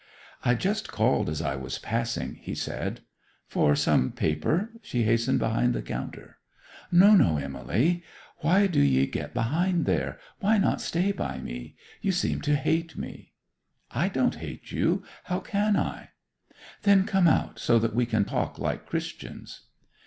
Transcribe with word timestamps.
'I 0.43 0.55
just 0.55 0.87
called 0.91 1.29
as 1.29 1.43
I 1.43 1.55
was 1.55 1.77
passing,' 1.77 2.33
he 2.41 2.55
said. 2.55 3.01
'For 3.45 3.75
some 3.75 4.11
paper?' 4.13 4.71
She 4.81 5.03
hastened 5.03 5.37
behind 5.37 5.75
the 5.75 5.83
counter. 5.83 6.39
'No, 6.91 7.13
no, 7.13 7.37
Emily; 7.37 8.01
why 8.39 8.65
do 8.65 8.81
ye 8.81 9.05
get 9.05 9.31
behind 9.35 9.85
there? 9.85 10.17
Why 10.39 10.57
not 10.57 10.81
stay 10.81 11.11
by 11.11 11.37
me? 11.37 11.75
You 12.01 12.11
seem 12.13 12.41
to 12.49 12.55
hate 12.55 12.97
me.' 12.97 13.33
'I 13.91 14.09
don't 14.09 14.35
hate 14.37 14.71
you. 14.71 15.03
How 15.25 15.39
can 15.39 15.77
I?' 15.77 16.09
'Then 16.81 17.05
come 17.05 17.27
out, 17.27 17.59
so 17.59 17.77
that 17.77 17.93
we 17.93 18.07
can 18.07 18.25
talk 18.25 18.57
like 18.57 18.87
Christians. 18.87 19.67